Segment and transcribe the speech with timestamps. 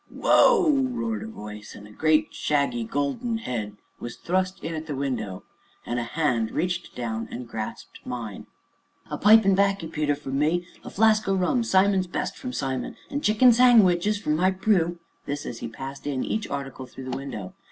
[0.09, 4.95] "Whoa!" roared a voice, and a great, shaggy golden head was thrust in at the
[4.95, 5.43] window,
[5.85, 8.47] and a hand reached down and grasped mine.
[9.11, 12.95] "A pipe an' 'baccy, Peter from me; a flask o' rum Simon's best, from Simon;
[13.11, 17.05] an' chicken sang widges, from my Prue." This as he passed in each article through
[17.11, 17.53] the window.